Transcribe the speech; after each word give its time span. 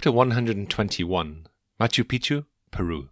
Chapter 0.00 0.12
121 0.12 1.46
Machu 1.78 2.04
Picchu, 2.04 2.46
Peru. 2.70 3.10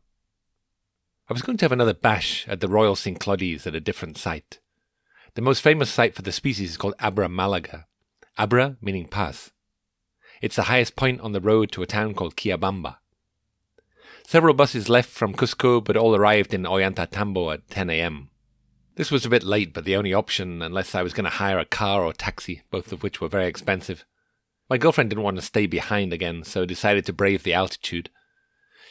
I 1.29 1.35
was 1.35 1.42
going 1.42 1.58
to 1.58 1.64
have 1.67 1.72
another 1.72 1.92
bash 1.92 2.49
at 2.49 2.61
the 2.61 2.69
Royal 2.69 2.95
Cinclodes 2.95 3.67
at 3.67 3.74
a 3.74 3.81
different 3.81 4.17
site. 4.17 4.58
The 5.35 5.42
most 5.42 5.60
famous 5.60 5.90
site 5.90 6.14
for 6.14 6.22
the 6.22 6.32
species 6.32 6.71
is 6.71 6.77
called 6.78 6.95
Abra 6.99 7.28
Malaga. 7.28 7.85
Abra 8.38 8.78
meaning 8.81 9.06
pass. 9.06 9.51
It's 10.40 10.56
the 10.56 10.63
highest 10.63 10.96
point 10.96 11.21
on 11.21 11.32
the 11.32 11.42
road 11.42 11.72
to 11.72 11.82
a 11.82 11.87
town 11.87 12.14
called 12.14 12.37
Quillabamba. 12.37 12.96
Several 14.27 14.55
buses 14.55 14.88
left 14.88 15.10
from 15.10 15.35
Cusco, 15.35 15.85
but 15.85 15.95
all 15.95 16.16
arrived 16.16 16.55
in 16.55 16.62
Ollantaytambo 16.62 17.52
at 17.52 17.68
10 17.68 17.91
a.m. 17.91 18.30
This 18.95 19.10
was 19.10 19.27
a 19.27 19.28
bit 19.28 19.42
late, 19.42 19.74
but 19.74 19.84
the 19.84 19.96
only 19.96 20.14
option, 20.14 20.62
unless 20.62 20.95
I 20.95 21.02
was 21.02 21.12
going 21.12 21.24
to 21.24 21.36
hire 21.36 21.59
a 21.59 21.66
car 21.66 22.02
or 22.02 22.14
taxi, 22.14 22.62
both 22.70 22.92
of 22.92 23.02
which 23.02 23.20
were 23.20 23.28
very 23.28 23.46
expensive. 23.46 24.06
My 24.68 24.77
girlfriend 24.77 25.10
didn't 25.10 25.24
want 25.24 25.36
to 25.36 25.42
stay 25.42 25.66
behind 25.66 26.12
again, 26.12 26.45
so 26.45 26.66
decided 26.66 27.06
to 27.06 27.12
brave 27.12 27.42
the 27.42 27.54
altitude. 27.54 28.10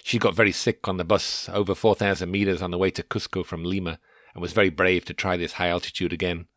She 0.04 0.18
got 0.18 0.36
very 0.36 0.52
sick 0.52 0.88
on 0.88 0.98
the 0.98 1.04
bus 1.04 1.50
over 1.50 1.76
4,000 1.76 2.32
meters 2.32 2.62
on 2.62 2.72
the 2.72 2.78
way 2.78 2.90
to 2.92 3.04
Cusco 3.04 3.46
from 3.46 3.64
Lima 3.64 4.00
and 4.34 4.42
was 4.42 4.54
very 4.54 4.70
brave 4.70 5.06
to 5.06 5.14
try 5.14 5.38
this 5.38 5.54
high 5.54 5.70
altitude 5.70 6.14
again. 6.14 6.48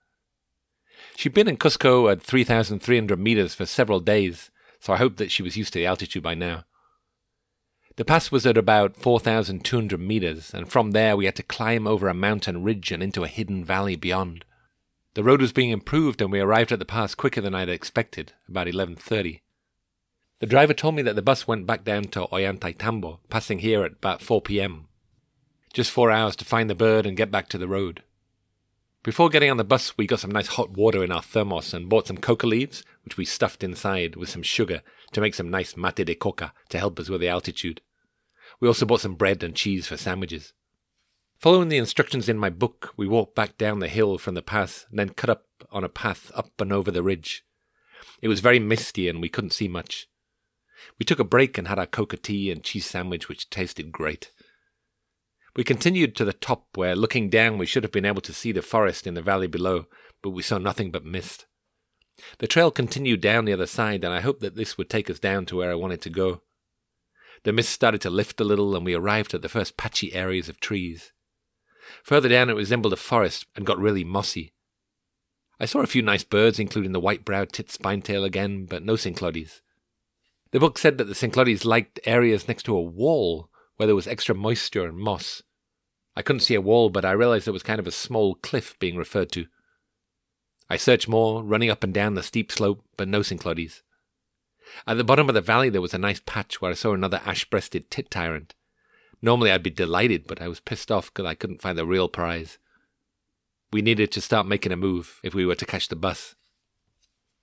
She'd 1.16 1.34
been 1.34 1.48
in 1.48 1.56
Cusco 1.56 2.10
at 2.10 2.22
3,300 2.22 3.18
meters 3.18 3.54
for 3.54 3.66
several 3.66 4.00
days, 4.00 4.50
so 4.78 4.92
I 4.92 4.98
hoped 4.98 5.18
that 5.18 5.30
she 5.30 5.42
was 5.42 5.56
used 5.56 5.72
to 5.74 5.78
the 5.78 5.86
altitude 5.86 6.22
by 6.22 6.34
now. 6.34 6.64
The 7.96 8.04
pass 8.04 8.30
was 8.30 8.46
at 8.46 8.56
about 8.56 8.96
4,200 8.96 10.00
meters, 10.00 10.54
and 10.54 10.70
from 10.70 10.92
there 10.92 11.16
we 11.16 11.26
had 11.26 11.36
to 11.36 11.42
climb 11.42 11.86
over 11.86 12.08
a 12.08 12.14
mountain 12.14 12.62
ridge 12.62 12.90
and 12.92 13.02
into 13.02 13.24
a 13.24 13.28
hidden 13.28 13.64
valley 13.64 13.96
beyond. 13.96 14.44
The 15.14 15.24
road 15.24 15.40
was 15.40 15.52
being 15.52 15.70
improved 15.70 16.22
and 16.22 16.30
we 16.30 16.40
arrived 16.40 16.70
at 16.70 16.78
the 16.78 16.84
pass 16.84 17.14
quicker 17.14 17.40
than 17.40 17.54
I 17.54 17.60
had 17.60 17.68
expected, 17.68 18.32
about 18.48 18.68
11.30. 18.68 19.40
The 20.38 20.46
driver 20.46 20.72
told 20.72 20.94
me 20.94 21.02
that 21.02 21.16
the 21.16 21.22
bus 21.22 21.48
went 21.48 21.66
back 21.66 21.84
down 21.84 22.04
to 22.04 22.26
Ollantaytambo, 22.26 23.18
passing 23.28 23.58
here 23.58 23.84
at 23.84 23.92
about 23.92 24.22
4 24.22 24.40
p.m. 24.40 24.86
Just 25.72 25.90
four 25.90 26.10
hours 26.10 26.36
to 26.36 26.44
find 26.44 26.70
the 26.70 26.74
bird 26.74 27.06
and 27.06 27.16
get 27.16 27.30
back 27.30 27.48
to 27.48 27.58
the 27.58 27.68
road. 27.68 28.02
Before 29.02 29.28
getting 29.30 29.50
on 29.50 29.56
the 29.56 29.64
bus, 29.64 29.96
we 29.96 30.06
got 30.06 30.20
some 30.20 30.30
nice 30.30 30.48
hot 30.48 30.70
water 30.70 31.02
in 31.02 31.10
our 31.10 31.22
thermos 31.22 31.74
and 31.74 31.88
bought 31.88 32.06
some 32.06 32.18
coca 32.18 32.46
leaves, 32.46 32.84
which 33.04 33.16
we 33.16 33.24
stuffed 33.24 33.64
inside 33.64 34.14
with 34.14 34.28
some 34.28 34.42
sugar 34.42 34.82
to 35.12 35.20
make 35.20 35.34
some 35.34 35.50
nice 35.50 35.76
mate 35.76 36.04
de 36.04 36.14
coca 36.14 36.52
to 36.68 36.78
help 36.78 37.00
us 37.00 37.08
with 37.08 37.20
the 37.20 37.28
altitude. 37.28 37.80
We 38.60 38.68
also 38.68 38.86
bought 38.86 39.00
some 39.00 39.14
bread 39.14 39.42
and 39.42 39.56
cheese 39.56 39.86
for 39.86 39.96
sandwiches. 39.96 40.52
Following 41.40 41.70
the 41.70 41.78
instructions 41.78 42.28
in 42.28 42.36
my 42.36 42.50
book, 42.50 42.92
we 42.98 43.08
walked 43.08 43.34
back 43.34 43.56
down 43.56 43.78
the 43.78 43.88
hill 43.88 44.18
from 44.18 44.34
the 44.34 44.42
pass 44.42 44.84
and 44.90 44.98
then 44.98 45.08
cut 45.08 45.30
up 45.30 45.46
on 45.70 45.82
a 45.82 45.88
path 45.88 46.30
up 46.34 46.60
and 46.60 46.70
over 46.70 46.90
the 46.90 47.02
ridge. 47.02 47.46
It 48.20 48.28
was 48.28 48.40
very 48.40 48.58
misty 48.58 49.08
and 49.08 49.22
we 49.22 49.30
couldn't 49.30 49.54
see 49.54 49.66
much. 49.66 50.06
We 50.98 51.06
took 51.06 51.18
a 51.18 51.24
break 51.24 51.56
and 51.56 51.66
had 51.66 51.78
our 51.78 51.86
coca 51.86 52.18
tea 52.18 52.50
and 52.50 52.62
cheese 52.62 52.84
sandwich, 52.84 53.30
which 53.30 53.48
tasted 53.48 53.90
great. 53.90 54.32
We 55.56 55.64
continued 55.64 56.14
to 56.16 56.26
the 56.26 56.34
top, 56.34 56.76
where 56.76 56.94
looking 56.94 57.30
down 57.30 57.56
we 57.56 57.64
should 57.64 57.84
have 57.84 57.92
been 57.92 58.04
able 58.04 58.20
to 58.20 58.34
see 58.34 58.52
the 58.52 58.60
forest 58.60 59.06
in 59.06 59.14
the 59.14 59.22
valley 59.22 59.46
below, 59.46 59.86
but 60.22 60.30
we 60.30 60.42
saw 60.42 60.58
nothing 60.58 60.90
but 60.90 61.06
mist. 61.06 61.46
The 62.38 62.48
trail 62.48 62.70
continued 62.70 63.22
down 63.22 63.46
the 63.46 63.54
other 63.54 63.66
side, 63.66 64.04
and 64.04 64.12
I 64.12 64.20
hoped 64.20 64.42
that 64.42 64.56
this 64.56 64.76
would 64.76 64.90
take 64.90 65.08
us 65.08 65.18
down 65.18 65.46
to 65.46 65.56
where 65.56 65.70
I 65.70 65.74
wanted 65.74 66.02
to 66.02 66.10
go. 66.10 66.42
The 67.44 67.52
mist 67.54 67.70
started 67.70 68.02
to 68.02 68.10
lift 68.10 68.42
a 68.42 68.44
little, 68.44 68.76
and 68.76 68.84
we 68.84 68.92
arrived 68.92 69.32
at 69.32 69.40
the 69.40 69.48
first 69.48 69.78
patchy 69.78 70.12
areas 70.12 70.50
of 70.50 70.60
trees. 70.60 71.12
Further 72.04 72.28
down, 72.28 72.50
it 72.50 72.56
resembled 72.56 72.92
a 72.92 72.96
forest 72.96 73.46
and 73.56 73.66
got 73.66 73.78
really 73.78 74.04
mossy. 74.04 74.52
I 75.58 75.66
saw 75.66 75.80
a 75.80 75.86
few 75.86 76.02
nice 76.02 76.24
birds, 76.24 76.58
including 76.58 76.92
the 76.92 77.00
white 77.00 77.24
browed 77.24 77.52
tit 77.52 77.70
spinetail 77.70 78.24
again, 78.24 78.64
but 78.64 78.82
no 78.82 78.94
Cinclodes. 78.94 79.60
The 80.52 80.60
book 80.60 80.78
said 80.78 80.98
that 80.98 81.04
the 81.04 81.14
Cinclodes 81.14 81.64
liked 81.64 82.00
areas 82.04 82.48
next 82.48 82.64
to 82.64 82.76
a 82.76 82.80
wall 82.80 83.50
where 83.76 83.86
there 83.86 83.96
was 83.96 84.06
extra 84.06 84.34
moisture 84.34 84.86
and 84.86 84.96
moss. 84.96 85.42
I 86.16 86.22
couldn't 86.22 86.40
see 86.40 86.54
a 86.54 86.60
wall, 86.60 86.90
but 86.90 87.04
I 87.04 87.12
realized 87.12 87.46
it 87.46 87.52
was 87.52 87.62
kind 87.62 87.78
of 87.78 87.86
a 87.86 87.92
small 87.92 88.34
cliff 88.34 88.78
being 88.78 88.96
referred 88.96 89.30
to. 89.32 89.46
I 90.68 90.76
searched 90.76 91.08
more, 91.08 91.42
running 91.42 91.70
up 91.70 91.84
and 91.84 91.92
down 91.92 92.14
the 92.14 92.22
steep 92.22 92.50
slope, 92.50 92.84
but 92.96 93.08
no 93.08 93.20
Cinclodes. 93.20 93.82
At 94.86 94.96
the 94.96 95.04
bottom 95.04 95.28
of 95.28 95.34
the 95.34 95.40
valley 95.40 95.68
there 95.68 95.80
was 95.80 95.94
a 95.94 95.98
nice 95.98 96.20
patch 96.24 96.60
where 96.60 96.70
I 96.70 96.74
saw 96.74 96.94
another 96.94 97.20
ash 97.24 97.44
breasted 97.44 97.90
tit 97.90 98.10
tyrant. 98.10 98.54
Normally 99.22 99.50
I'd 99.50 99.62
be 99.62 99.70
delighted, 99.70 100.26
but 100.26 100.40
I 100.40 100.48
was 100.48 100.60
pissed 100.60 100.90
off 100.90 101.12
because 101.12 101.26
I 101.26 101.34
couldn't 101.34 101.60
find 101.60 101.76
the 101.76 101.86
real 101.86 102.08
prize. 102.08 102.58
We 103.72 103.82
needed 103.82 104.10
to 104.12 104.20
start 104.20 104.46
making 104.46 104.72
a 104.72 104.76
move 104.76 105.20
if 105.22 105.34
we 105.34 105.44
were 105.44 105.54
to 105.54 105.66
catch 105.66 105.88
the 105.88 105.96
bus. 105.96 106.34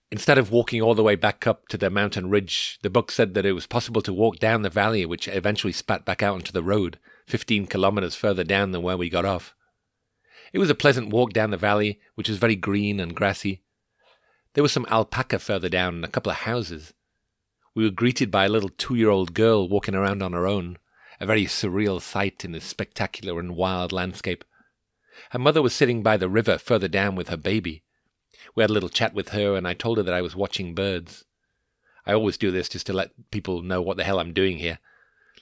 Instead 0.10 0.38
of 0.38 0.52
walking 0.52 0.82
all 0.82 0.96
the 0.96 1.04
way 1.04 1.16
back 1.16 1.46
up 1.46 1.68
to 1.68 1.78
the 1.78 1.90
mountain 1.90 2.30
ridge, 2.30 2.80
the 2.82 2.90
book 2.90 3.12
said 3.12 3.34
that 3.34 3.46
it 3.46 3.52
was 3.52 3.68
possible 3.68 4.02
to 4.02 4.14
walk 4.14 4.40
down 4.40 4.62
the 4.62 4.70
valley, 4.70 5.06
which 5.06 5.28
eventually 5.28 5.74
spat 5.74 6.06
back 6.06 6.24
out 6.24 6.34
onto 6.34 6.52
the 6.52 6.64
road, 6.64 6.98
15 7.28 7.68
kilometers 7.68 8.16
further 8.16 8.44
down 8.44 8.72
than 8.72 8.82
where 8.82 8.98
we 8.98 9.10
got 9.10 9.26
off. 9.26 9.54
It 10.54 10.60
was 10.60 10.70
a 10.70 10.76
pleasant 10.76 11.10
walk 11.10 11.34
down 11.34 11.52
the 11.52 11.58
valley, 11.58 12.00
which 12.16 12.30
was 12.30 12.38
very 12.38 12.56
green 12.56 13.02
and 13.02 13.14
grassy. 13.14 13.62
There 14.54 14.64
was 14.64 14.72
some 14.72 14.88
alpaca 14.90 15.40
further 15.40 15.70
down 15.70 15.96
and 15.96 16.06
a 16.06 16.10
couple 16.10 16.32
of 16.32 16.38
houses. 16.40 16.94
We 17.76 17.84
were 17.84 17.92
greeted 17.92 18.32
by 18.32 18.46
a 18.46 18.50
little 18.50 18.70
two 18.70 18.96
year 18.96 19.10
old 19.10 19.34
girl 19.34 19.68
walking 19.68 19.94
around 19.94 20.24
on 20.24 20.34
her 20.34 20.48
own 20.48 20.78
a 21.20 21.26
very 21.26 21.46
surreal 21.46 22.02
sight 22.02 22.46
in 22.46 22.52
this 22.52 22.66
spectacular 22.66 23.40
and 23.40 23.56
wild 23.56 23.92
landscape. 23.92 24.44
Her 25.32 25.40
mother 25.40 25.62
was 25.62 25.74
sitting 25.74 26.04
by 26.04 26.18
the 26.18 26.30
river 26.30 26.58
further 26.58 26.88
down 26.88 27.16
with 27.16 27.30
her 27.30 27.38
baby. 27.38 27.84
We 28.56 28.64
had 28.64 28.70
a 28.70 28.74
little 28.74 28.90
chat 28.90 29.14
with 29.14 29.30
her, 29.30 29.56
and 29.56 29.68
I 29.68 29.74
told 29.74 29.98
her 29.98 30.04
that 30.04 30.14
I 30.14 30.22
was 30.22 30.36
watching 30.36 30.76
birds. 30.76 31.26
I 32.06 32.14
always 32.14 32.38
do 32.38 32.52
this 32.52 32.70
just 32.70 32.86
to 32.88 32.94
let 32.94 33.12
people 33.32 33.62
know 33.62 33.82
what 33.82 33.98
the 33.98 34.04
hell 34.04 34.20
I'm 34.20 34.34
doing 34.34 34.60
here. 34.60 34.80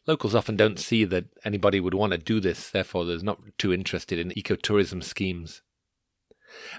Locals 0.08 0.36
often 0.36 0.56
don't 0.56 0.80
see 0.80 1.04
that 1.06 1.26
anybody 1.44 1.80
would 1.80 1.94
want 1.94 2.12
to 2.12 2.18
do 2.18 2.40
this, 2.40 2.70
therefore, 2.70 3.06
they're 3.06 3.18
not 3.20 3.40
too 3.58 3.74
interested 3.74 4.20
in 4.20 4.32
ecotourism 4.32 5.04
schemes. 5.04 5.62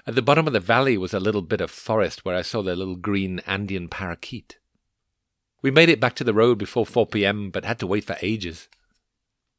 At 0.05 0.15
the 0.15 0.21
bottom 0.21 0.47
of 0.47 0.53
the 0.53 0.59
valley 0.59 0.97
was 0.97 1.13
a 1.13 1.19
little 1.19 1.41
bit 1.41 1.61
of 1.61 1.69
forest 1.69 2.25
where 2.25 2.35
I 2.35 2.41
saw 2.41 2.61
the 2.61 2.75
little 2.75 2.95
green 2.95 3.39
Andean 3.45 3.89
parakeet. 3.89 4.57
We 5.61 5.71
made 5.71 5.89
it 5.89 5.99
back 5.99 6.15
to 6.15 6.23
the 6.23 6.33
road 6.33 6.57
before 6.57 6.85
4 6.85 7.07
p.m., 7.07 7.49
but 7.51 7.65
had 7.65 7.79
to 7.79 7.87
wait 7.87 8.05
for 8.05 8.15
ages. 8.21 8.69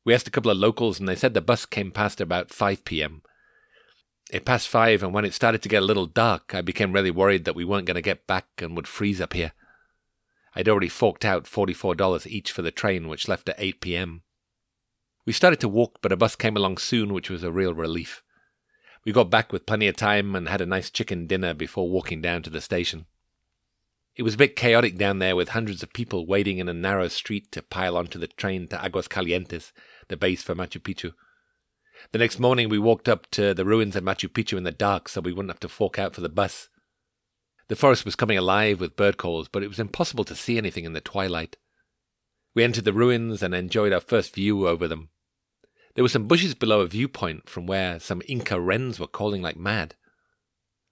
We 0.09 0.15
asked 0.15 0.27
a 0.27 0.31
couple 0.31 0.51
of 0.51 0.57
locals, 0.57 0.99
and 0.99 1.07
they 1.07 1.15
said 1.15 1.35
the 1.35 1.43
bus 1.43 1.67
came 1.67 1.91
past 1.91 2.19
about 2.19 2.49
5 2.49 2.83
p.m. 2.87 3.21
It 4.33 4.47
passed 4.47 4.67
5, 4.67 5.03
and 5.03 5.13
when 5.13 5.27
it 5.27 5.35
started 5.35 5.61
to 5.61 5.69
get 5.69 5.83
a 5.83 5.85
little 5.85 6.07
dark, 6.07 6.55
I 6.55 6.63
became 6.63 6.93
really 6.93 7.11
worried 7.11 7.45
that 7.45 7.55
we 7.55 7.63
weren't 7.63 7.85
going 7.85 7.97
to 7.97 8.01
get 8.01 8.27
back 8.27 8.47
and 8.57 8.75
would 8.75 8.89
freeze 8.89 9.21
up 9.21 9.35
here. 9.35 9.53
I'd 10.55 10.67
already 10.67 10.89
forked 10.89 11.27
out 11.27 11.45
$44 11.45 12.27
each 12.27 12.51
for 12.51 12.63
the 12.63 12.71
train, 12.71 13.09
which 13.09 13.29
left 13.29 13.51
at 13.51 13.57
8 13.59 13.83
p.m. 13.83 14.23
We 15.27 15.35
started 15.35 15.61
to 15.61 15.69
walk, 15.69 15.99
but 16.01 16.11
a 16.11 16.17
bus 16.17 16.37
came 16.37 16.57
along 16.57 16.79
soon, 16.79 17.13
which 17.13 17.29
was 17.29 17.43
a 17.43 17.53
real 17.53 17.75
relief. 17.75 18.23
We 19.05 19.13
got 19.13 19.29
back 19.29 19.53
with 19.53 19.67
plenty 19.67 19.89
of 19.89 19.97
time 19.97 20.35
and 20.35 20.49
had 20.49 20.63
a 20.63 20.67
nice 20.67 20.89
chicken 20.89 21.27
dinner 21.27 21.53
before 21.53 21.91
walking 21.91 22.23
down 22.23 22.43
to 22.45 22.51
the 22.51 22.63
station. 22.63 23.05
It 24.17 24.23
was 24.23 24.35
a 24.35 24.39
bit 24.39 24.57
chaotic 24.57 24.97
down 24.97 25.21
there 25.21 25.37
with 25.37 25.51
hundreds 25.51 25.83
of 25.83 25.93
people 25.93 26.27
waiting 26.27 26.59
in 26.59 26.69
a 26.69 26.75
narrow 26.75 27.07
street 27.09 27.53
to 27.53 27.63
pile 27.63 27.97
onto 27.97 28.19
the 28.19 28.27
train 28.27 28.67
to 28.69 28.85
Aguas 28.85 29.07
Calientes, 29.07 29.73
the 30.09 30.17
base 30.17 30.43
for 30.43 30.55
Machu 30.55 30.81
Picchu. 30.81 31.13
The 32.13 32.19
next 32.19 32.39
morning, 32.39 32.69
we 32.69 32.79
walked 32.79 33.09
up 33.09 33.31
to 33.33 33.55
the 33.55 33.65
ruins 33.65 33.97
at 33.97 34.05
Machu 34.05 34.29
Picchu 34.29 34.57
in 34.57 34.65
the 34.65 34.71
dark 34.71 35.09
so 35.09 35.21
we 35.21 35.33
wouldn't 35.33 35.51
have 35.51 35.61
to 35.61 35.69
fork 35.69 35.99
out 35.99 36.15
for 36.15 36.21
the 36.21 36.29
bus. 36.29 36.69
The 37.69 37.77
forest 37.77 38.05
was 38.05 38.17
coming 38.17 38.39
alive 38.39 38.81
with 38.81 38.97
bird 38.97 39.19
calls, 39.19 39.49
but 39.49 39.63
it 39.63 39.69
was 39.69 39.79
impossible 39.79 40.25
to 40.25 40.35
see 40.35 40.57
anything 40.57 40.85
in 40.85 40.95
the 40.95 41.01
twilight. 41.01 41.57
We 42.55 42.65
entered 42.65 42.85
the 42.85 42.93
ruins 42.93 43.43
and 43.43 43.55
enjoyed 43.55 43.93
our 43.93 44.01
first 44.01 44.35
view 44.35 44.67
over 44.67 44.89
them. 44.89 45.11
There 45.95 46.05
were 46.05 46.09
some 46.09 46.29
bushes 46.29 46.55
below 46.55 46.81
a 46.81 46.87
viewpoint 46.87 47.49
from 47.49 47.67
where 47.67 48.01
some 48.01 48.23
Inca 48.27 48.59
wrens 48.61 48.99
were 48.99 49.07
calling 49.07 49.43
like 49.43 49.57
mad. 49.57 49.97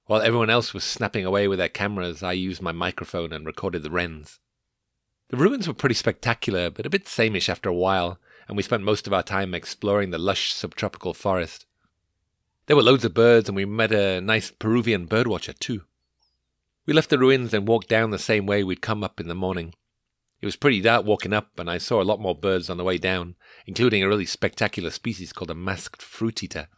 While 0.07 0.21
everyone 0.21 0.51
else 0.51 0.75
was 0.75 0.85
snapping 0.85 1.25
away 1.25 1.49
with 1.49 1.59
their 1.59 1.69
cameras, 1.69 2.23
I 2.23 2.33
used 2.33 2.61
my 2.61 2.73
microphone 2.73 3.33
and 3.33 3.47
recorded 3.47 3.83
the 3.83 3.91
wrens. 3.91 4.39
The 5.31 5.37
ruins 5.37 5.67
were 5.67 5.75
pretty 5.75 5.95
spectacular, 5.95 6.71
but 6.71 6.87
a 6.87 6.91
bit 6.91 7.07
sameish 7.07 7.49
after 7.49 7.69
a 7.69 7.75
while, 7.75 8.21
and 8.49 8.57
we 8.57 8.63
spent 8.63 8.83
most 8.83 9.07
of 9.07 9.13
our 9.13 9.23
time 9.23 9.55
exploring 9.55 10.11
the 10.11 10.19
lush 10.19 10.53
subtropical 10.53 11.15
forest. 11.15 11.67
There 12.67 12.77
were 12.77 12.83
loads 12.83 13.05
of 13.05 13.15
birds, 13.15 13.49
and 13.49 13.57
we 13.57 13.65
met 13.65 13.93
a 13.93 14.21
nice 14.21 14.51
Peruvian 14.51 15.07
birdwatcher, 15.07 15.59
too. 15.59 15.83
We 16.85 16.95
left 16.95 17.11
the 17.11 17.19
ruins 17.19 17.53
and 17.53 17.67
walked 17.67 17.89
down 17.89 18.11
the 18.11 18.19
same 18.19 18.47
way 18.47 18.63
we'd 18.63 18.81
come 18.83 19.03
up 19.03 19.21
in 19.21 19.29
the 19.29 19.35
morning. 19.35 19.75
It 20.41 20.47
was 20.47 20.57
pretty 20.57 20.81
dark 20.81 21.05
walking 21.07 21.33
up, 21.33 21.59
and 21.59 21.71
I 21.71 21.79
saw 21.79 22.01
a 22.01 22.05
lot 22.05 22.21
more 22.21 22.35
birds 22.35 22.69
on 22.69 22.77
the 22.77 22.85
way 22.85 22.99
down, 22.99 23.37
including 23.67 24.03
a 24.03 24.09
really 24.09 24.27
spectacular 24.27 24.91
species 24.91 25.33
called 25.33 25.51
a 25.51 25.55
masked 25.55 26.03
fruit 26.03 26.43
eater. 26.43 26.69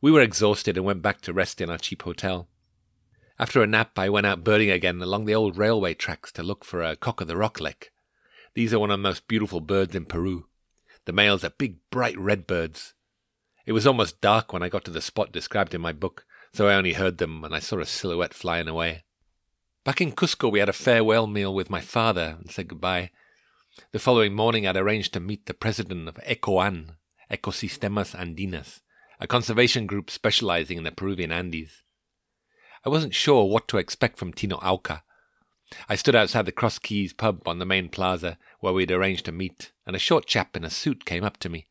We 0.00 0.10
were 0.10 0.22
exhausted 0.22 0.76
and 0.76 0.86
went 0.86 1.02
back 1.02 1.20
to 1.22 1.32
rest 1.32 1.60
in 1.60 1.68
our 1.68 1.78
cheap 1.78 2.02
hotel. 2.02 2.48
After 3.38 3.62
a 3.62 3.66
nap, 3.66 3.98
I 3.98 4.08
went 4.08 4.26
out 4.26 4.44
birding 4.44 4.70
again 4.70 5.00
along 5.02 5.24
the 5.24 5.34
old 5.34 5.56
railway 5.56 5.94
tracks 5.94 6.30
to 6.32 6.42
look 6.42 6.64
for 6.64 6.82
a 6.82 6.96
cock 6.96 7.20
of 7.20 7.26
the 7.26 7.36
rocklet. 7.36 7.88
These 8.54 8.72
are 8.74 8.78
one 8.78 8.90
of 8.90 8.98
the 8.98 9.08
most 9.08 9.28
beautiful 9.28 9.60
birds 9.60 9.94
in 9.94 10.04
Peru. 10.04 10.46
The 11.06 11.12
males 11.12 11.44
are 11.44 11.50
big, 11.50 11.76
bright 11.90 12.18
red 12.18 12.46
birds. 12.46 12.94
It 13.66 13.72
was 13.72 13.86
almost 13.86 14.20
dark 14.20 14.52
when 14.52 14.62
I 14.62 14.68
got 14.68 14.84
to 14.84 14.90
the 14.90 15.00
spot 15.00 15.32
described 15.32 15.74
in 15.74 15.80
my 15.80 15.92
book, 15.92 16.24
so 16.52 16.68
I 16.68 16.74
only 16.74 16.94
heard 16.94 17.18
them 17.18 17.44
and 17.44 17.54
I 17.54 17.58
saw 17.58 17.78
a 17.78 17.86
silhouette 17.86 18.34
flying 18.34 18.68
away. 18.68 19.04
Back 19.84 20.00
in 20.00 20.12
Cusco, 20.12 20.50
we 20.50 20.58
had 20.58 20.68
a 20.68 20.74
farewell 20.74 21.26
meal 21.26 21.54
with 21.54 21.70
my 21.70 21.80
father 21.80 22.36
and 22.38 22.50
said 22.50 22.68
goodbye. 22.68 23.10
The 23.92 23.98
following 23.98 24.34
morning, 24.34 24.66
I'd 24.66 24.76
arranged 24.76 25.12
to 25.14 25.20
meet 25.20 25.46
the 25.46 25.54
president 25.54 26.08
of 26.08 26.16
ECOAN, 26.16 26.96
Ecosistemas 27.30 28.14
Andinas, 28.14 28.80
a 29.20 29.26
conservation 29.26 29.86
group 29.86 30.10
specializing 30.10 30.78
in 30.78 30.84
the 30.84 30.92
Peruvian 30.92 31.32
Andes. 31.32 31.82
I 32.84 32.88
wasn't 32.88 33.14
sure 33.14 33.44
what 33.44 33.68
to 33.68 33.78
expect 33.78 34.18
from 34.18 34.32
Tino 34.32 34.56
Aucca. 34.56 35.02
I 35.88 35.96
stood 35.96 36.16
outside 36.16 36.46
the 36.46 36.52
Cross 36.52 36.80
Keys 36.80 37.12
pub 37.12 37.46
on 37.46 37.58
the 37.58 37.66
main 37.66 37.88
plaza 37.88 38.38
where 38.58 38.72
we'd 38.72 38.90
arranged 38.90 39.24
to 39.26 39.32
meet, 39.32 39.72
and 39.86 39.94
a 39.94 40.00
short 40.00 40.26
chap 40.26 40.56
in 40.56 40.64
a 40.64 40.70
suit 40.70 41.04
came 41.04 41.24
up 41.24 41.36
to 41.38 41.48
me. 41.48 41.68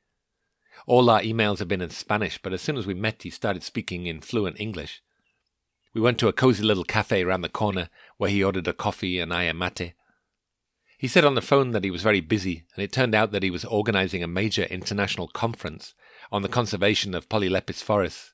All 0.86 1.10
our 1.10 1.22
emails 1.22 1.60
had 1.60 1.68
been 1.68 1.82
in 1.82 1.90
Spanish, 1.90 2.40
but 2.42 2.54
as 2.54 2.62
soon 2.62 2.78
as 2.78 2.88
we 2.88 2.94
met, 2.94 3.24
he 3.24 3.30
started 3.30 3.64
speaking 3.64 4.08
in 4.08 4.22
fluent 4.22 4.60
English. 4.60 5.02
We 5.94 6.02
went 6.02 6.18
to 6.20 6.28
a 6.28 6.34
cozy 6.34 6.64
little 6.64 6.84
cafe 6.84 7.24
round 7.24 7.44
the 7.44 7.50
corner 7.50 7.90
where 8.18 8.30
he 8.30 8.44
ordered 8.44 8.68
a 8.68 8.74
coffee 8.74 9.20
and 9.20 9.34
I 9.34 9.44
a 9.44 9.54
mate. 9.54 9.94
He 10.98 11.08
said 11.08 11.26
on 11.26 11.36
the 11.36 11.42
phone 11.42 11.72
that 11.72 11.84
he 11.84 11.92
was 11.92 12.02
very 12.02 12.22
busy, 12.22 12.66
and 12.76 12.84
it 12.84 12.92
turned 12.92 13.16
out 13.16 13.32
that 13.32 13.44
he 13.44 13.50
was 13.50 13.66
organizing 13.66 14.24
a 14.24 14.28
major 14.28 14.64
international 14.64 15.28
conference 15.28 15.94
on 16.32 16.42
the 16.42 16.50
conservation 16.50 17.16
of 17.16 17.30
polylepis 17.30 17.82
forests. 17.82 18.34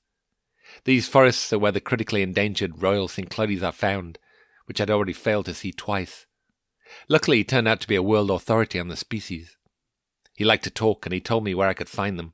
These 0.83 1.07
forests 1.07 1.53
are 1.53 1.59
where 1.59 1.71
the 1.71 1.79
critically 1.79 2.21
endangered 2.21 2.81
royal 2.81 3.07
Cinclodes 3.07 3.61
are 3.61 3.71
found, 3.71 4.17
which 4.65 4.81
I'd 4.81 4.89
already 4.89 5.13
failed 5.13 5.45
to 5.45 5.53
see 5.53 5.71
twice. 5.71 6.25
Luckily, 7.07 7.37
he 7.37 7.43
turned 7.43 7.67
out 7.67 7.81
to 7.81 7.87
be 7.87 7.95
a 7.95 8.03
world 8.03 8.29
authority 8.31 8.79
on 8.79 8.87
the 8.87 8.95
species. 8.95 9.57
He 10.33 10.45
liked 10.45 10.63
to 10.65 10.69
talk, 10.69 11.05
and 11.05 11.13
he 11.13 11.21
told 11.21 11.43
me 11.43 11.55
where 11.55 11.69
I 11.69 11.73
could 11.73 11.89
find 11.89 12.19
them. 12.19 12.33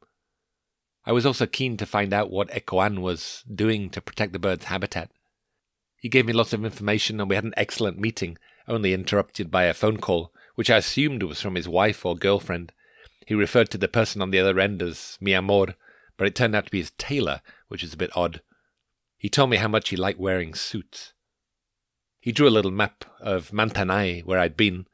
I 1.06 1.12
was 1.12 1.26
also 1.26 1.46
keen 1.46 1.78
to 1.78 1.86
find 1.86 2.14
out 2.14 2.32
what 2.32 2.52
Ecoan 2.52 3.00
was 3.00 3.44
doing 3.54 3.90
to 3.92 4.02
protect 4.02 4.34
the 4.34 4.40
bird's 4.40 4.66
habitat. 4.66 5.12
He 5.98 6.10
gave 6.10 6.26
me 6.26 6.34
lots 6.34 6.54
of 6.54 6.66
information, 6.66 7.20
and 7.20 7.30
we 7.30 7.36
had 7.36 7.44
an 7.44 7.54
excellent 7.58 8.00
meeting, 8.00 8.38
only 8.68 8.94
interrupted 8.94 9.50
by 9.50 9.64
a 9.64 9.74
phone 9.74 9.98
call, 9.98 10.34
which 10.56 10.70
I 10.70 10.78
assumed 10.78 11.24
was 11.24 11.42
from 11.42 11.56
his 11.56 11.68
wife 11.68 12.06
or 12.06 12.16
girlfriend. 12.16 12.72
He 13.26 13.36
referred 13.36 13.70
to 13.72 13.78
the 13.78 13.88
person 13.88 14.22
on 14.22 14.32
the 14.32 14.40
other 14.40 14.60
end 14.60 14.82
as 14.82 15.18
mi 15.22 15.34
amor, 15.34 15.76
but 16.18 16.28
it 16.28 16.36
turned 16.36 16.56
out 16.56 16.66
to 16.66 16.72
be 16.72 16.80
his 16.80 16.92
tailor, 16.98 17.42
which 17.68 17.84
is 17.84 17.94
a 17.94 17.98
bit 17.98 18.12
odd. 18.16 18.42
He 19.18 19.30
told 19.30 19.50
me 19.50 19.58
how 19.58 19.68
much 19.68 19.90
he 19.90 19.96
liked 19.96 20.20
wearing 20.20 20.54
suits. 20.54 21.14
He 22.22 22.32
drew 22.32 22.48
a 22.48 22.50
little 22.50 22.72
map 22.72 23.04
of 23.20 23.50
Mantanay, 23.50 24.24
where 24.24 24.40
I'd 24.40 24.56
been. 24.56 24.86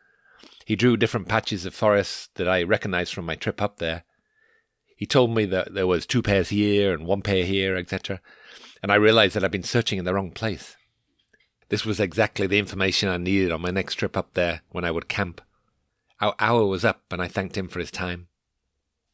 He 0.66 0.78
drew 0.78 0.96
different 0.96 1.28
patches 1.28 1.66
of 1.66 1.76
forest 1.76 2.34
that 2.36 2.48
I 2.48 2.64
recognized 2.64 3.14
from 3.14 3.26
my 3.26 3.36
trip 3.36 3.62
up 3.62 3.78
there. 3.78 4.06
He 4.96 5.06
told 5.06 5.36
me 5.36 5.44
that 5.46 5.74
there 5.74 5.86
was 5.86 6.06
two 6.06 6.22
pairs 6.22 6.50
here 6.50 6.94
and 6.94 7.06
one 7.06 7.22
pair 7.22 7.44
here, 7.44 7.76
etc., 7.76 8.22
and 8.82 8.92
I 8.92 8.96
realized 8.96 9.36
that 9.36 9.44
I'd 9.44 9.52
been 9.52 9.64
searching 9.64 10.00
in 10.00 10.06
the 10.06 10.14
wrong 10.14 10.32
place. 10.32 10.78
This 11.68 11.86
was 11.86 12.00
exactly 12.00 12.48
the 12.48 12.60
information 12.60 13.10
I 13.10 13.18
needed 13.18 13.52
on 13.52 13.62
my 13.62 13.72
next 13.72 13.96
trip 13.96 14.16
up 14.16 14.34
there 14.34 14.62
when 14.70 14.86
I 14.86 14.92
would 14.92 15.10
camp. 15.10 15.42
Our 16.22 16.34
hour 16.40 16.66
was 16.66 16.86
up, 16.86 17.04
and 17.12 17.22
I 17.22 17.28
thanked 17.28 17.58
him 17.58 17.68
for 17.68 17.80
his 17.80 17.92
time. 17.92 18.28